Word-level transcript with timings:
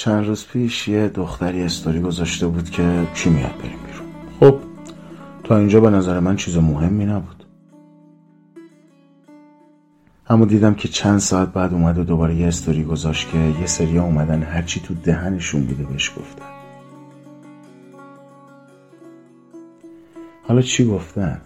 چند 0.00 0.26
روز 0.26 0.46
پیش 0.46 0.88
یه 0.88 1.08
دختری 1.08 1.62
استوری 1.62 2.00
گذاشته 2.00 2.46
بود 2.46 2.70
که 2.70 3.06
کی 3.14 3.30
میاد 3.30 3.58
بریم 3.58 3.78
بیرون. 3.86 4.08
خب 4.40 4.58
تا 5.44 5.56
اینجا 5.56 5.80
به 5.80 5.90
نظر 5.90 6.20
من 6.20 6.36
چیز 6.36 6.56
مهمی 6.56 7.06
نبود. 7.06 7.44
اما 10.28 10.44
دیدم 10.44 10.74
که 10.74 10.88
چند 10.88 11.18
ساعت 11.18 11.52
بعد 11.52 11.72
اومد 11.72 11.98
و 11.98 12.04
دوباره 12.04 12.34
یه 12.34 12.46
استوری 12.46 12.84
گذاشت 12.84 13.30
که 13.30 13.38
یه 13.38 13.66
سریا 13.66 14.04
اومدن 14.04 14.42
هرچی 14.42 14.80
تو 14.80 14.94
دهنشون 14.94 15.64
بوده 15.64 15.84
بهش 15.84 16.10
گفتن. 16.10 16.50
حالا 20.48 20.62
چی 20.62 20.86
گفتن؟ 20.86 21.40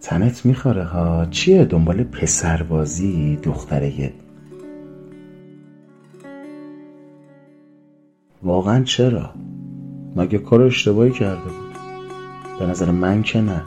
تنت 0.00 0.46
می‌خوره 0.46 0.84
ها؟ 0.84 1.26
چیه 1.30 1.64
دنبال 1.64 2.04
پسربازی 2.04 3.36
دختره 3.36 4.14
واقعا 8.44 8.84
چرا؟ 8.84 9.30
مگه 10.16 10.38
کار 10.38 10.62
اشتباهی 10.62 11.10
کرده 11.10 11.42
بود؟ 11.42 11.74
به 12.58 12.66
نظر 12.66 12.90
من 12.90 13.22
که 13.22 13.40
نه 13.40 13.62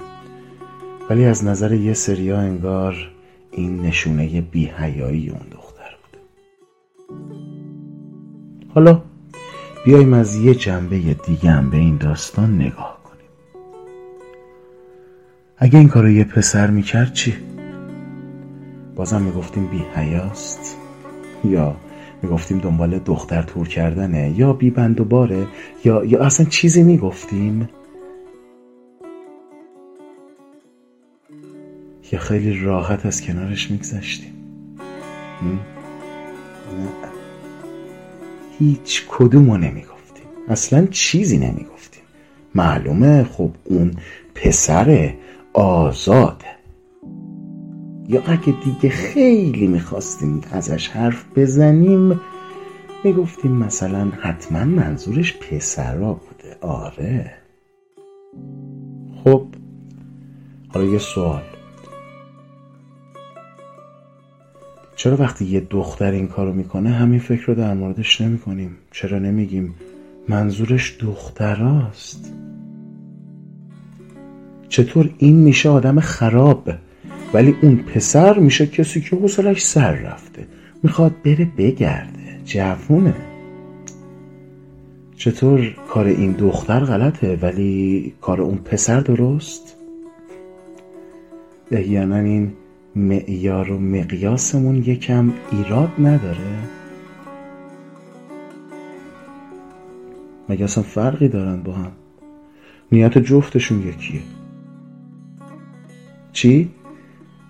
ولی 1.10 1.26
از 1.26 1.46
نظر 1.46 1.74
یه 1.74 1.94
سریا 1.94 2.38
انگار 2.40 3.12
این 3.52 3.82
نشونه 3.82 4.42
بیهیایی 4.42 5.30
اون 5.30 5.48
دختر 5.52 5.96
بوده 6.04 6.24
حالا 8.74 9.02
بیایم 9.86 10.14
از 10.14 10.36
یه 10.36 10.56
جنبه 10.56 10.98
دیگه 10.98 11.52
هم 11.52 11.70
به 11.70 11.78
این 11.78 11.98
داستان 11.98 12.56
نگاه 12.56 13.00
کنیم 13.04 13.30
اگه 15.58 15.80
این 15.80 15.88
کارو 15.88 16.10
یه 16.10 16.24
پسر 16.24 16.70
می‌کرد 16.70 17.14
چی؟ 17.14 17.36
بازم 18.96 19.22
می‌گفتیم 19.22 19.68
بی 19.68 19.84
حیاست 19.96 20.78
یا 21.44 21.76
می‌گفتیم 22.22 22.60
دنبال 22.60 23.00
دختر 23.00 23.42
تور 23.42 23.68
کردنه. 23.68 24.34
یا 24.40 24.54
بی 24.54 24.70
بند 24.70 25.00
و 25.00 25.06
باره 25.06 25.48
یا, 25.86 26.06
یا 26.06 26.24
اصلا 26.24 26.46
چیزی 26.46 26.84
می‌گفتیم؟ 26.84 27.70
یا 32.12 32.20
خیلی 32.20 32.60
راحت 32.60 33.06
از 33.06 33.22
کنارش 33.22 33.72
میگذشتیم. 33.72 34.34
هیچ 38.60 39.06
کدومو 39.10 39.58
نمی‌گفتیم. 39.58 40.26
اصلا 40.48 40.88
چیزی 40.92 41.38
نمی‌گفتیم. 41.38 42.04
معلومه 42.56 43.24
خب 43.24 43.52
اون 43.64 43.92
پسر 44.36 45.14
آزاده. 45.54 46.57
یا 48.08 48.24
اگه 48.26 48.54
دیگه 48.64 48.90
خیلی 48.90 49.68
می‌خواستیم 49.68 50.42
ازش 50.52 50.88
حرف 50.90 51.26
بزنیم 51.36 52.20
می‌گفتیم 53.04 53.52
مثلا 53.52 54.12
حتما 54.22 54.64
منظورش 54.64 55.38
پسرا 55.38 56.14
بوده. 56.14 56.58
آره. 56.62 57.32
خب 59.24 59.48
حالا 60.68 60.86
یه 60.86 60.98
سوال. 60.98 61.42
چرا 64.96 65.18
وقتی 65.18 65.46
یه 65.46 65.60
دختر 65.60 66.12
این 66.12 66.28
کارو 66.28 66.54
می‌کنه 66.54 66.90
همین 66.90 67.20
فکر 67.20 67.46
رو 67.46 67.56
در 67.56 67.74
موردش 67.74 68.22
نمی 68.22 68.40
کنیم؟ 68.40 68.78
چرا 68.92 69.20
نمیگیم 69.20 69.76
منظورش 70.28 70.98
دختراست؟ 71.00 72.34
چطور 74.70 75.10
این 75.18 75.36
میشه 75.36 75.70
آدم 75.70 76.00
خراب؟ 76.00 76.70
ولی 77.34 77.56
اون 77.62 77.76
پسر 77.76 78.40
میشه 78.40 78.68
کسی 78.68 79.02
که 79.02 79.16
حوصلش 79.16 79.66
سر 79.66 79.92
رفته. 79.92 80.48
می‌خواد 80.84 81.16
بره 81.26 81.52
بگرده. 81.58 82.40
جوونه. 82.46 83.14
چطور 85.16 85.76
کار 85.90 86.06
این 86.06 86.32
دختر 86.32 86.80
غلطه 86.80 87.40
ولی 87.42 88.14
کار 88.22 88.42
اون 88.42 88.58
پسر 88.58 89.00
درست؟ 89.00 89.76
احیانا 91.72 92.18
این 92.18 92.54
معیار 92.96 93.72
و 93.72 93.80
مقیاسمون 93.80 94.76
یکم 94.76 95.34
ایراد 95.52 95.90
نداره. 96.00 96.58
مگه 100.50 100.64
اصلا 100.64 100.84
فرقی 100.84 101.28
دارن 101.28 101.64
با 101.64 101.74
هم؟ 101.74 101.92
نیت 102.92 103.18
جفتشون 103.18 103.88
یکیه. 103.88 104.22
چی؟ 106.32 106.70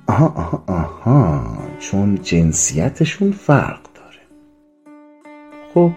آها 0.07 0.27
آها 0.27 0.63
آها. 0.67 1.57
چون 1.79 2.15
جنسیتشون 2.23 3.31
فرق 3.31 3.79
داره. 3.95 4.19
خب 5.73 5.91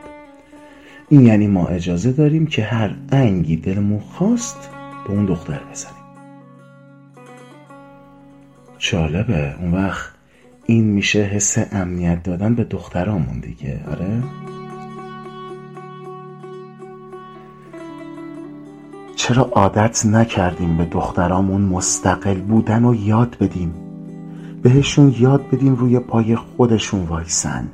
این 1.09 1.27
یعنی 1.27 1.47
ما 1.47 1.67
اجازه 1.67 2.13
داریم 2.13 2.47
که 2.47 2.63
هر 2.63 2.97
انگی 3.13 3.57
دلمون 3.57 4.01
خواست 4.01 4.71
به 5.07 5.13
اون 5.13 5.27
دختر 5.27 5.61
بزنیم. 5.71 5.95
جالبه 8.79 9.55
اون 9.61 9.75
وقت 9.75 10.11
این 10.67 10.85
میشه 10.85 11.23
حس 11.23 11.59
امنیت 11.73 12.23
دادن 12.23 12.55
به 12.55 12.65
دخترامون 12.65 13.41
دیگه 13.41 13.81
آره؟ 13.91 14.23
چرا 19.17 19.43
عادت 19.43 20.07
نکردیم 20.07 20.77
به 20.77 20.85
دخترامون 20.85 21.61
مستقل 21.61 22.41
بودن 22.41 22.85
و 22.85 22.95
یاد 22.95 23.37
بدیم؟ 23.41 23.90
بهشون 24.63 25.15
یاد 25.19 25.49
بدیم 25.49 25.75
روی 25.75 25.99
پای 25.99 26.37
خودشون 26.37 27.05
وایسن. 27.05 27.69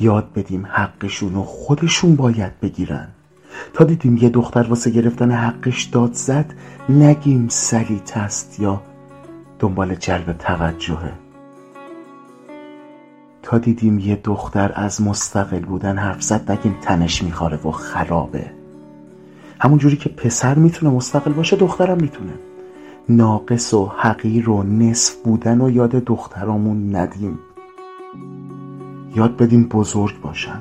یاد 0.00 0.32
بدیم 0.32 0.66
حقشون 0.66 1.34
و 1.34 1.42
خودشون 1.42 2.16
باید 2.16 2.60
بگیرن. 2.60 3.08
تا 3.74 3.84
دیدیم 3.84 4.16
یه 4.16 4.28
دختر 4.28 4.62
واسه 4.62 4.90
گرفتن 4.90 5.30
حقش 5.30 5.82
داد 5.84 6.12
زد 6.12 6.54
نگیم 6.88 7.48
سلیت 7.48 8.16
است 8.16 8.60
یا 8.60 8.82
دنبال 9.58 9.94
جلب 9.94 10.32
توجهه. 10.32 11.12
تا 13.42 13.58
دیدیم 13.58 13.98
یه 13.98 14.20
دختر 14.24 14.72
از 14.74 15.02
مستقل 15.02 15.60
بودن 15.60 15.98
حرف 15.98 16.22
زد 16.22 16.52
نگیم 16.52 16.76
تنش 16.82 17.22
میخواره 17.22 17.56
و 17.56 17.70
خرابه. 17.70 18.50
همون 19.60 19.78
جوری 19.78 19.96
که 19.96 20.08
پسر 20.08 20.54
می‌تونه 20.54 20.92
مستقل 20.92 21.32
باشه 21.32 21.56
دخترم 21.56 21.98
می‌تونه. 22.00 22.32
ناقص 23.10 23.74
و 23.74 23.86
حقیر 23.86 24.50
و 24.50 24.62
نصف 24.62 25.14
بودن 25.14 25.60
و 25.60 25.70
یاد 25.70 25.90
دخترامون 25.90 26.96
ندیم. 26.96 27.38
یاد 29.16 29.36
بدیم 29.36 29.68
بزرگ 29.68 30.20
باشن. 30.20 30.60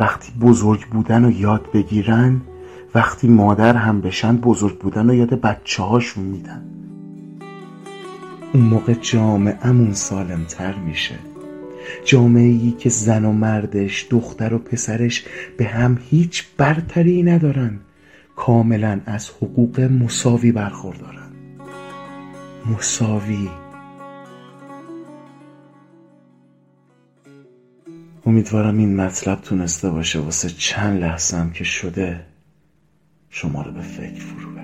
وقتی 0.00 0.32
بزرگ 0.40 0.86
بودن 0.86 1.24
و 1.24 1.30
یاد 1.30 1.66
بگیرن 1.74 2.40
وقتی 2.94 3.28
مادر 3.28 3.76
هم 3.76 4.00
بشن 4.00 4.36
بزرگ 4.36 4.78
بودن 4.78 5.10
و 5.10 5.14
یاد 5.14 5.40
بچه 5.40 5.82
هاشون 5.82 6.24
میدن. 6.24 6.64
اون 8.52 8.62
موقع 8.62 8.92
جامعهمون 8.92 9.92
سالمتر 9.92 10.74
میشه. 10.74 11.18
جامعه 12.04 12.48
ای 12.48 12.70
که 12.70 12.88
زن 12.88 13.24
و 13.24 13.32
مردش 13.32 14.06
دختر 14.10 14.54
و 14.54 14.58
پسرش 14.58 15.24
به 15.56 15.64
هم 15.64 15.98
هیچ 16.10 16.44
برتری 16.56 17.22
ندارن. 17.22 17.80
کاملا 18.36 19.00
از 19.06 19.30
حقوق 19.30 19.80
مساوی 19.80 20.52
برخوردارن 20.52 21.32
مساوی. 22.72 23.50
امیدوارم 28.26 28.78
این 28.78 28.96
مطلب 28.96 29.40
تونسته 29.40 29.90
باشه 29.90 30.18
واسه 30.18 30.48
چند 30.48 31.00
لحظه 31.00 31.36
هم 31.36 31.50
که 31.50 31.64
شده 31.64 32.26
شما 33.30 33.62
رو 33.62 33.72
به 33.72 33.82
فکر 33.82 34.20
فرو 34.20 34.55